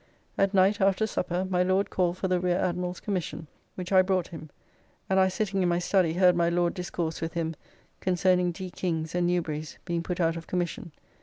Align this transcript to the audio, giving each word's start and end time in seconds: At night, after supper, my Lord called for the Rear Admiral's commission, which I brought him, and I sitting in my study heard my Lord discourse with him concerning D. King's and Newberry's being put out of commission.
At 0.35 0.55
night, 0.55 0.81
after 0.81 1.05
supper, 1.05 1.45
my 1.47 1.61
Lord 1.61 1.91
called 1.91 2.17
for 2.17 2.27
the 2.27 2.39
Rear 2.39 2.57
Admiral's 2.57 2.99
commission, 2.99 3.45
which 3.75 3.91
I 3.91 4.01
brought 4.01 4.29
him, 4.29 4.49
and 5.07 5.19
I 5.19 5.27
sitting 5.27 5.61
in 5.61 5.69
my 5.69 5.77
study 5.77 6.13
heard 6.13 6.35
my 6.35 6.49
Lord 6.49 6.73
discourse 6.73 7.21
with 7.21 7.33
him 7.33 7.55
concerning 7.99 8.51
D. 8.51 8.71
King's 8.71 9.13
and 9.13 9.27
Newberry's 9.27 9.77
being 9.85 10.01
put 10.01 10.19
out 10.19 10.35
of 10.35 10.47
commission. 10.47 10.91